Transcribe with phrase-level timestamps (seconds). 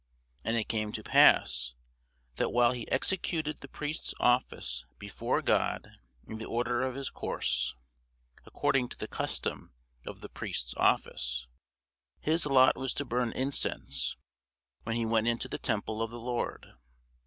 [0.43, 1.75] And it came to pass,
[2.37, 5.91] that while he executed the priest's office before God
[6.25, 7.75] in the order of his course,
[8.43, 9.73] according to the custom
[10.07, 11.45] of the priest's office,
[12.19, 14.17] his lot was to burn incense
[14.85, 16.73] when he went into the temple of the Lord.